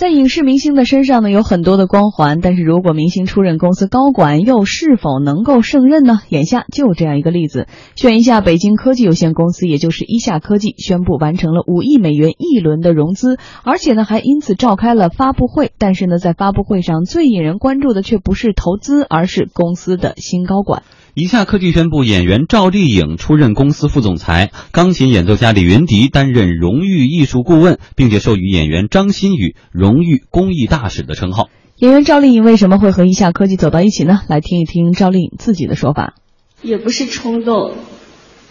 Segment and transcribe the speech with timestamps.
[0.00, 6.20] 在影视明星的身上呢，有很多的光环，但是如果明星出任公司高管，又是否能够胜任呢？
[6.30, 15.70] 眼下就这样一个例子，选一下北京科技有限公司，也就是一下科技，宣布完成了五亿美元一轮的融资，而且呢还因此召开了发布会。
[15.76, 20.82] 但是呢，在发布会上最引人关注的却不是投资，而是公司的新高管。
[21.12, 31.48] 一下科技宣布，演员赵丽颖出任公司副总裁，钢琴演奏家李云迪担任荣誉艺术顾问，并且授予演员张馨予荣誉公益大使的称号。
[31.76, 34.20] 演员赵丽颖为什么会和一下科技走到一起呢？
[34.28, 36.14] 来听一听赵丽颖自己的说法。
[36.62, 37.74] 也不是冲动，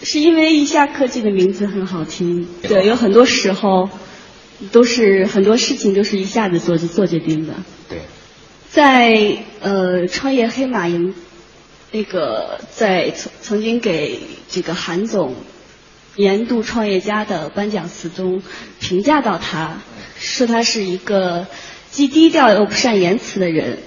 [0.01, 2.47] 是因为一下科技的名字很好听。
[2.63, 3.89] 对，有很多时候
[4.71, 7.53] 都是很多事情都是一下子做就做决定的。
[7.87, 7.99] 对，
[8.67, 11.13] 在呃创业黑马营。
[11.91, 15.33] 那个在曾曾经给这个韩总
[16.19, 18.43] 年度创业家的颁奖词中
[18.81, 19.81] 评价到他，
[20.17, 21.47] 说他是一个
[21.91, 23.77] 既低调又不善言辞的人。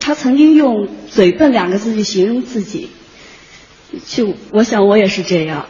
[0.00, 2.88] 他曾经用“嘴笨”两个字去形容自己，
[4.04, 5.68] 就我想我也是这样，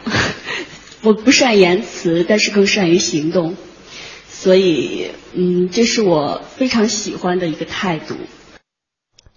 [1.03, 3.55] 我不善言辞，但是更善于行动，
[4.27, 8.15] 所以嗯，这是我非常喜欢的一个态度。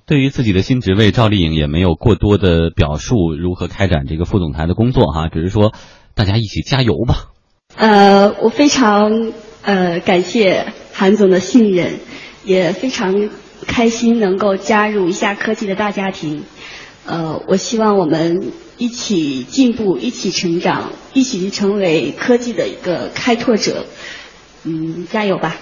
[0.07, 5.75] 对于自己的新职位，赵丽颖也没有过多的表述如何开展这个副总裁的工作哈，只是说
[6.15, 7.31] 大家一起加油吧。
[7.77, 9.33] 呃，我非常
[9.63, 12.01] 呃感谢韩总的信任，
[12.45, 13.31] 也非常
[13.67, 16.45] 开心能够加入一下科技的大家庭。
[17.07, 23.87] 呃，我希望我们一起进步，一起成长，一起成为科技的一个开拓者。
[24.65, 25.57] 嗯，加油吧。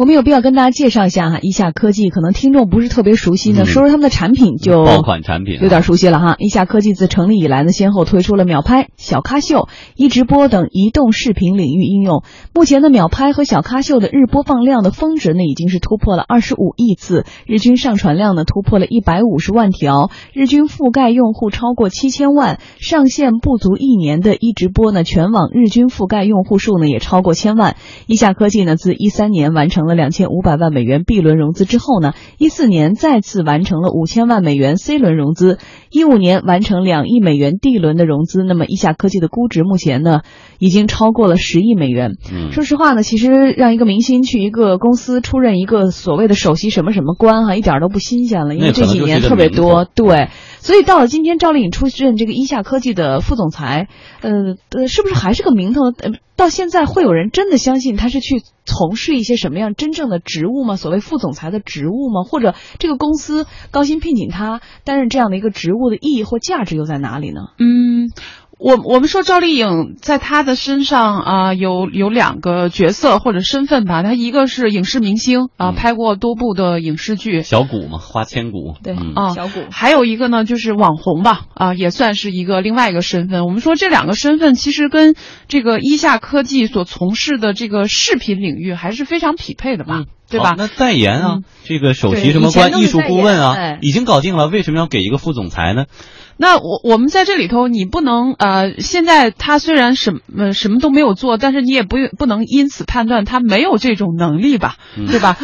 [0.00, 6.36] 我们有必要跟大家介绍一下哈，一下科技可能听众不是特别熟悉呢，说说他们的产品就爆款产品有点熟悉了哈。
[6.38, 12.24] 一下科技自成立以来呢，先后推出了秒拍、小咖秀、一直播等移动视频领域应用。
[12.54, 22.58] 目前的秒拍和小咖秀的日播放量的峰值呢，已经是突破了二十五亿次，日均上传量呢突破了一百五十万条，日均覆盖用户超过七千万。
[22.78, 27.76] 上线不足一年的一直播呢，全网日均覆盖用户数呢也超过千万。
[28.06, 29.89] 一下科技呢，自一三年完成了。
[29.94, 35.58] 两千五百万美元 B 轮融资之后呢，一四年再次完成了五千万美元 C 轮融资，
[35.90, 38.42] 一五年完成两亿美元 D 轮的融资。
[38.42, 40.20] 那么，一下科技的估值目前呢，
[40.58, 42.12] 已经超过了十亿美元。
[42.32, 49.84] 嗯，说实话呢，其实让一个明星去一个公司出任一个所谓的首席什么什么官哈，一点都不新鲜了，因为这几年特别多。
[49.84, 50.28] 对，
[50.60, 53.88] 所以到了今天，赵丽颖出任这个一下科技的副总裁，
[54.20, 54.30] 呃
[54.70, 55.86] 呃，是不是还是个名头？
[55.98, 60.76] 呃，到现在会有人真的相信他是去从事一些什么样真正的职务吗？
[60.76, 62.22] 所谓副总裁的职务吗？
[62.22, 67.40] 或者这个公司高薪聘请他担任这样的一个职务的意义或价值又在哪里呢？
[67.58, 68.10] 嗯。
[68.60, 83.46] 我我们说赵丽颖在她的身上啊有有两个角色或者身份吧，她一个是影视明星啊，拍过多部的影视剧，小谷嘛，花千骨，对啊，小谷，还有一个呢就是网红吧，啊也算是一个另外一个身份。
[83.46, 85.14] 我们说这两个身份其实跟
[85.48, 90.54] 这个一下科技所从事的这个视频领域还是非常匹配的吧，对吧？
[90.58, 95.86] 那代言啊，这个首席什么官，艺术顾问啊，已经搞定了，为什么要给一个副总裁呢？
[96.42, 104.76] 那我我们在这里头，你不能呃，现在他虽然什么什么都没有做，但是你也不不能因此判断他没有这种能力吧，
[105.10, 105.36] 对吧？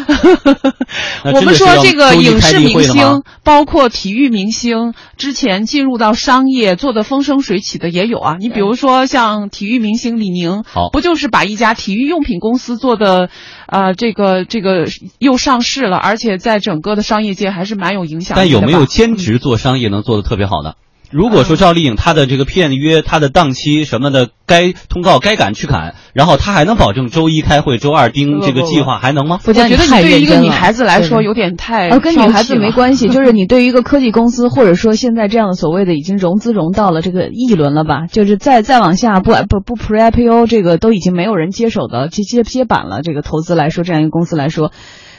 [1.34, 8.36] 我们说这个影视明星，包括体育明星，之前进入到商业做的风生水起的也有啊。
[8.40, 13.28] 你比如说像体育明星李宁，好，不就是把一家体育用品公司做的，
[13.66, 14.86] 呃，这个这个
[15.18, 18.46] 又上市了，而且在整个的商业界还是蛮有影响力的。
[18.46, 20.76] 但有没有兼职做商业能做的特别好的？
[21.10, 29.38] 如果说赵丽颖她的这个片约、她的档期什么的，该通告该赶去赶，然后她还能保证周一开会、周二盯这个计划，还能吗？
[29.46, 31.88] 我觉得你对于一个女孩子来说有点太……
[31.88, 44.72] 呃，跟女孩子没关系，就 是你对于一个科技公司，或者说现在这样的所谓的已经融资融到了这个一轮了吧，就是再再往下不不不 pre IPO 这个都已经没有人接手的接接接板了，这个投资来说，这样一个公司来说，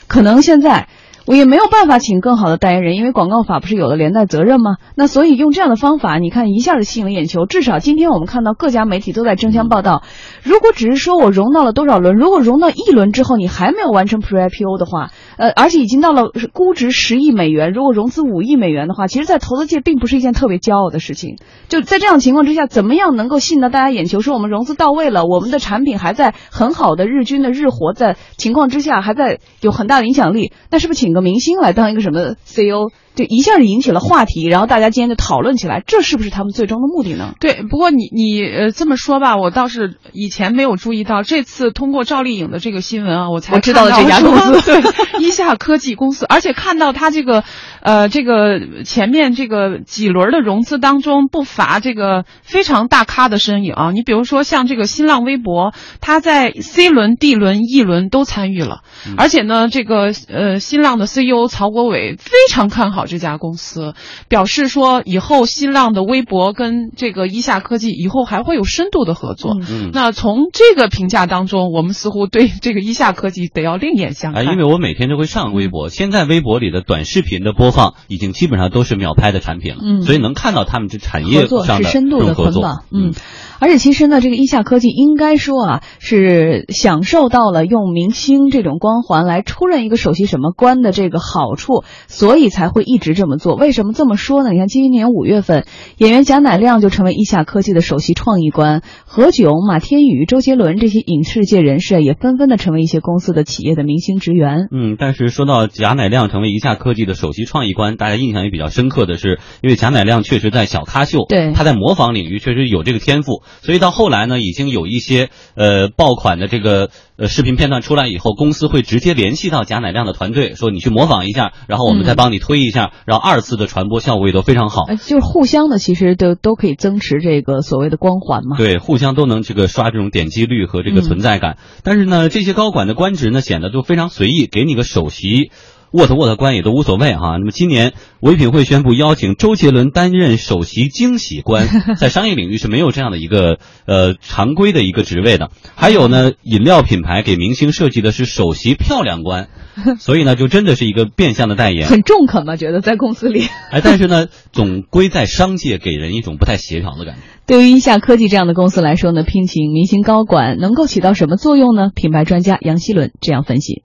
[0.08, 0.88] 可能现在。
[1.28, 4.78] 我也没有办法请更好的代言人，因为广告法不是有了连带责任吗？
[4.96, 7.46] 那所以用这样的方法，你看一下子吸引了眼球。
[7.46, 10.04] 至少今天我们看到各家媒体都在争相报道。
[10.42, 21.38] 如果只是说我融到了多少轮，如果融到一轮之后你还没有完成 Pre IPO 的话，呃，而且已经到了估值十亿美元，如果融资五亿美元的话，其实，在投资界并不是一件特别骄傲的事情。
[21.70, 24.20] 就在这样情况之下，怎么样能够吸引到大家眼球？
[24.20, 32.90] 说我们融资到位了，我们的产品还在很好的日均的日活在情况之下，还在有很大的影响力，那是不是请个明星来当一个什么 CEO？
[33.18, 37.34] 就一下就引起了话题，然后大家今天就讨论起来，这是不是他们最终的目的呢？
[37.40, 47.44] 对，不过你你呃这么说吧，我倒是以前没有注意到，这次通过赵丽颖的这个新闻啊，我才我知道了这家公司， 对，一下科技公司，而且看到它这个
[47.82, 58.82] 呃这个前面这个几轮的融资当中不乏这个非常大咖的身影啊，你比如说像这个新浪微博，它在 C 轮、D 轮、E 轮都参与了，
[59.18, 63.94] 而且呢，这个呃新浪的 CEO 曹国伟非常看好这家公司，
[64.30, 69.58] 表示说以后新浪的微博跟这个一下科技以后还会有深度的合作。
[69.70, 74.46] 嗯，那从这个评价当中，我们似乎对这个一下科技得要另眼相看。
[74.46, 83.14] 啊，因为我每天都会上微博，现在微博里的短视频的播放已经基本上都是秒拍的产品了，嗯，所以能看到他们这产业上的深度的合作，嗯。
[83.60, 93.56] 而且其实呢，这个一下科技应该说啊，是享受到了用明星这种光环来出任一个首席什么官的这个好处，所以才会一直这么做。
[93.56, 94.52] 为什么这么说呢？
[94.52, 95.66] 你看今年五月份，
[95.98, 104.68] 演员贾乃亮就成为一下科技的首席创意官，何炅、马天宇、周杰伦这些影视界人士也纷纷的成为一些公司的企业的明星职员。
[104.72, 113.44] 嗯，但是说到贾乃亮成为一下科技的首席创意官，大家印象也比较深刻的是，因为贾乃亮确实在小咖秀，对，他在模仿领域确实有这个天赋。
[113.62, 124.86] 所以到后来呢，已经有一些呃爆款的这个呃视频片段出来以后，公司会直接联系到贾乃亮的团队，说你去模仿一下，然后我们再帮你推一下，然后二次的传播效果也都非常好。
[124.86, 128.56] 就是互相的，其实都都可以增持这个所谓的光环嘛。
[128.58, 131.58] 对，互相都能这个刷这种点击率和这个存在感。
[131.84, 135.52] 但是呢，这些高管的官职呢，显得都非常随意，给你个首席。
[135.92, 137.38] 沃特沃特官也都无所谓哈。
[137.38, 141.68] 那么今年唯品会宣布邀请周杰伦担任首席惊喜官，
[141.98, 145.50] 在商业领域是没有这样的一个呃常规的一个职位的。
[145.76, 149.50] 还有呢，饮料品牌给明星设计的是首席漂亮官，
[150.00, 152.56] 所以呢，就真的是一个变相的代言，很中肯嘛？
[152.58, 153.42] 觉得在公司里，
[153.72, 157.22] 哎，但是呢，总归在商界给人一种不太协调的感觉。
[157.46, 161.92] 对于一下科技这样的公司来说呢，聘请明星高管能够起到什么作用呢？
[161.96, 163.84] 品牌专家杨希伦这样分析。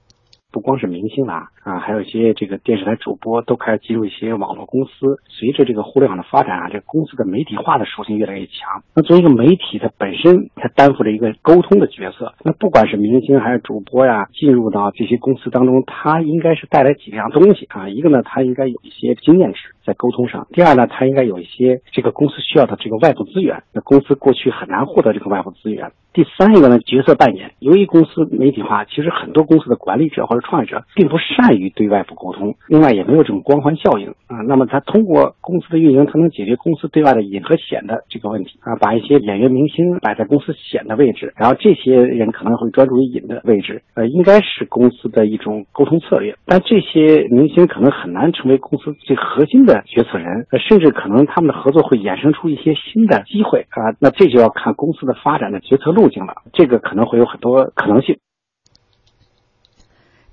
[0.51, 4.91] 不光是明星啦啊，啊还有一些这个电视台主播都开始进入一些网络公司。
[5.29, 8.83] 随着这个互联网的发展啊，这个公司的媒体化的属性越来越强。
[8.95, 12.35] 那作为一个媒体，它本身它担负着一个沟通的角色。
[12.45, 17.89] 那不管是明星还是主播呀，进入到这些公司当中，他应该是带来几样东西啊。
[17.89, 23.63] 一个呢，他应该有一些经验值在沟通上；第二呢，他应该有一些这个公司需要的这个外部资源。
[23.73, 25.93] 那公司过去很难获得这个外部资源。
[26.13, 27.53] 第三一个呢，角色扮演。
[27.59, 34.39] 由于公司媒体化，其实很多公司的管理者或者创业者并不善于对外部沟通，另外也没有这种光环效应啊。
[34.47, 46.35] 那么他通过公司的运营，他能解决公司对外的隐和显的这个问题啊，把一些演员明星摆在公司显的位置，然后这些人可能会专注于隐的位置，呃，应该是公司的一种沟通策略。
[46.47, 53.95] 但这些明星可能很难成为公司最核心的决策人，甚至可能他们的合作会衍生出一些新的机会啊。
[54.01, 58.17] 那这就要看公司的发展的决策路径了，这个可能会有很多可能性。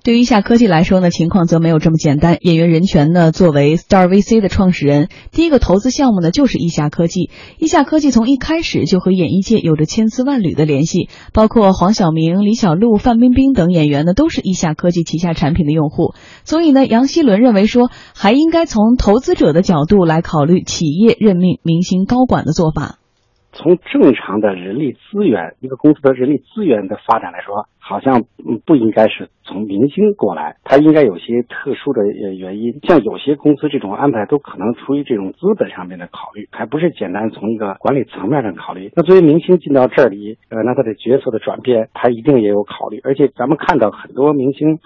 [0.02, 2.38] 对于一夏科技来说呢，情况则没有这么简单。
[2.40, 7.28] 演员任泉呢，作为 Star VC 的创始人，第一个投资项目呢就是一夏科技。
[7.58, 16.14] 一夏科技从一开始就和演艺界有着千丝万缕的联系，包括黄晓明、李小璐、范冰冰等演员呢，都是一夏科技旗下产品的用户。
[16.44, 22.96] 所以呢，杨希伦认为说，还应该从投资者的角度来考虑企业任命明星高管的做法。
[23.52, 28.22] 从正常的人力资源，一个公司的人力资源的发展来说，好像
[28.64, 32.06] 不应该是从明星过来，他应该有些特殊的
[32.38, 32.78] 原因。
[32.84, 38.92] 像有些公司这种安排，都可能出于这种资本上面的考虑，还不是简单从一个管理层面上考虑。
[38.94, 43.00] 那作为明星进到这里，呃，那他的角色的转变，他一定也有考虑。
[43.02, 44.78] 而且咱们看到很多明星。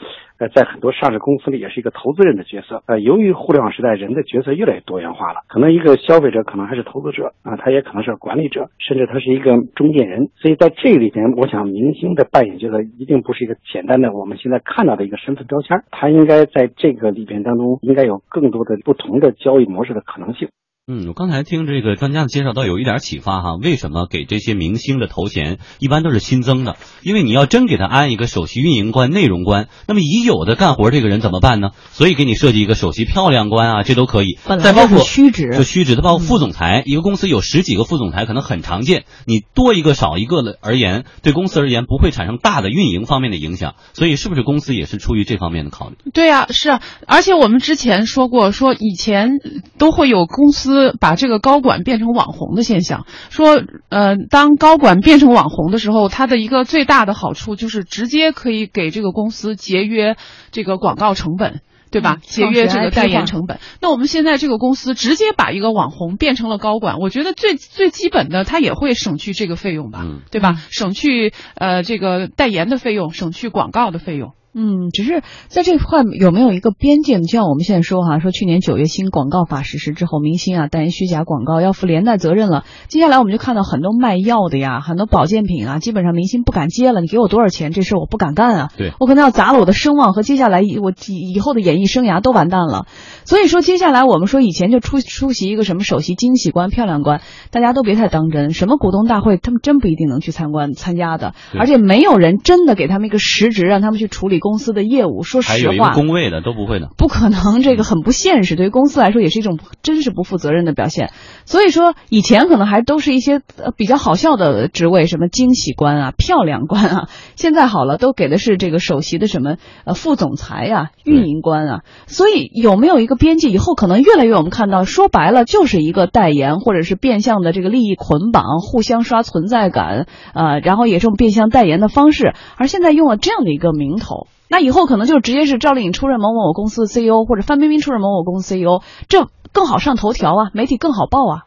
[0.53, 2.83] 在很多上市公司里也是一个投资人的角色。
[2.87, 10.29] 呃，由于互联网时代人的角色越来越多元化了，可能一个消费者可能还是投资者啊，他也可能是管理者，甚至他是一个中间人。
[10.37, 20.49] 所以在这里边，我想明星的扮演角色一定不是一个简单的我们现在看到的一个身份标签，它应该在这个里边当中应该有更多的不同的交易模式的可能性。
[20.87, 23.55] 嗯，我刚才听这个专家的介绍，倒有一点启发哈。
[23.57, 26.77] 为什么给这些明星的头衔一般都是新增的？
[27.03, 31.71] 因为你要真给他安一个首席运营官、内容官，那么已有的干活这个人怎么办呢？
[31.93, 34.37] 所以给你设计一个首席漂亮官啊，这都可以。
[34.63, 36.83] 再包括虚职，就虚职，它包括副总裁。
[36.85, 39.07] 一个公司有十几个副总裁，可能很常见。
[39.25, 43.77] 你多一个少一个的而言，对公司而言不会产生大的运营方面的影响。
[43.95, 45.97] 所以是不是公司也是出于这方面的考虑？
[46.13, 46.83] 对啊，是啊。
[47.07, 49.31] 而且我们之前说过，说以前
[49.79, 53.07] 都会有公司把这个高管变成网红的现象。
[53.31, 60.17] 说呃，当高管变成网红的时候，他的一个最大的好处就是直接可以给这个公司节约
[60.51, 61.61] 这个广告成本。
[61.91, 62.17] 对吧？
[62.21, 63.61] 节约这个代言成本。
[63.81, 70.57] 那我们现在这个公司直接把一个网红变成了高管，我觉得最最基本的，他也会省去这个费用吧，对吧？
[70.73, 74.33] 省去呃这个代言的费用，省去广告的费用。
[74.55, 77.19] 嗯，只是在这块有没有一个边界？
[77.19, 82.65] 就像我们现在说哈，说去年九月新广告法实施之后，明星啊代言虚假广告要负连带责任了。
[82.89, 87.01] 接下来我们就看到很多卖药的呀，很多保健品啊，基本上明星不敢接了。
[87.01, 88.71] 你给我多少钱，这事我不敢干啊。
[88.77, 92.87] 对，我可能要砸了我的声望和接下来我以后的演艺生涯都完蛋了。
[93.25, 97.21] 所以说，接下来我们说以前就出出席一个什么首席惊喜官、漂亮官，
[97.51, 98.53] 大家都别太当真。
[98.53, 105.23] 什么股东大会，他们真不一定能去参观参加的，而且没有人真的给他们一个实职，让他们去处理公司的业务。
[105.23, 108.57] 说实话，还有一个工位的都不会的，不可能，这个很不现实。
[108.57, 111.11] 对于公司来说，也是一种真是不负责任的表现。
[111.47, 117.09] 所以说，以前可能还都是一些呃比较好笑的职位，什么惊喜官啊、漂亮官啊。
[117.37, 121.81] 现在好了，都给的是这个首席的什么呃副总裁啊、运营官啊。
[122.07, 123.49] 所以有没有一个边界？
[123.49, 132.35] 以后可能越来越我们看到，说白了就是一个代言，或者是变相的这个利益捆绑，互相刷存在感啊，然后也是用变相代言的方式。
[132.57, 134.27] 而现在用了这样的一个名头。
[134.49, 141.45] 那以后可能就直接是赵丽颖出任某某某公司 CEO，或者范冰冰出任某某公司 CEO，这更好上头条啊，媒体更好报啊。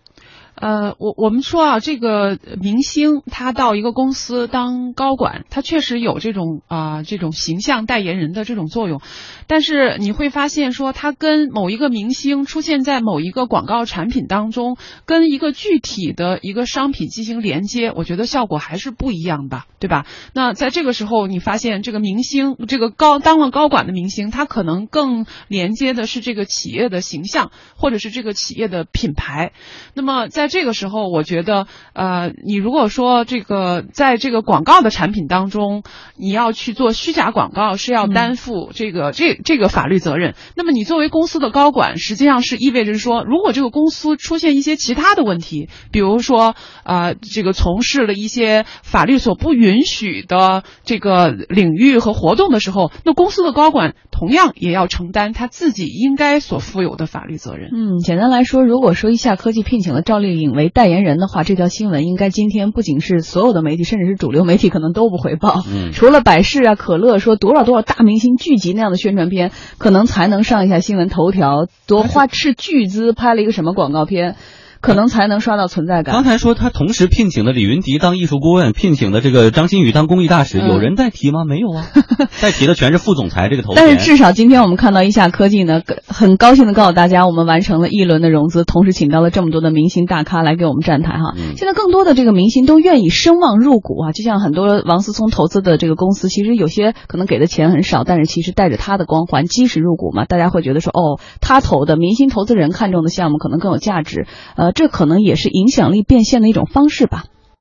[0.60, 9.00] 呃，我我们说啊，这个明星他到一个公司当高管，他确实有这种啊这种形象代言人的这种作用，
[9.46, 20.08] 但是你会发现说，他跟某一个明星出现在某一个广告产品当中，跟一个具体的一个商品进行连接，我觉得效果还是不一样的，对吧？
[20.34, 29.52] 那在这个时候，你发现这个明星，这个高当了高管的明星，他可能更连接的是这个企业的形象，或者是这个企业的品牌。
[29.94, 35.84] 那么在这个时候，我觉得，呃，你如果说这个在这个广告的产品当中，
[36.18, 40.36] 你要去做虚假广告，是要担负这个这这个法律责任。
[40.56, 57.70] 那么你作为公司的高管，实际上是意味着说，如果这个公司出现一些其他的问题，比如说，呃，这个从事了一些法律所不允许的这个领域和活动的时候，那公司的高管同样也要承担他自己应该所负有的法律责任。
[57.74, 65.62] 嗯，简单来说，如果说一下科技聘请了赵丽颖为代言人的话，这条新闻应该今天不仅是所有的媒体，甚至是主流媒体可能都不会报。
[65.68, 74.36] 嗯，除了百事啊、可乐说多少多少大明星聚集那样的宣传片，可能才能上一下新闻头条，多花斥巨资拍了一个什么广告片。
[74.82, 76.14] 可能才能刷到存在感。
[76.14, 81.46] 刚才说他同时聘请的李云迪当艺术顾问，聘请的这个张馨予当公益大使，有人代提吗？
[81.46, 81.86] 没有啊，
[82.42, 83.84] 代提的全是副总裁这个头衔。
[83.84, 91.34] 但是至少今天我们看到一下科技呢，很高兴的告诉大家，我们完成了一轮的融资，同时请到了这么多的明星大咖来给我们站台哈。
[91.56, 104.28] 现在更多的这个明星都愿意声望入股啊，就像很多王思聪投资的这个公司，其实有些可能给的钱很少，但是其实带着他的光环，基石入股嘛，大家会觉得说哦，他投的明星投资人看中的项目可能更有价值，
[104.72, 105.50] 这可能也是。
[105.50, 107.26] 影响力变现的一种方式吧。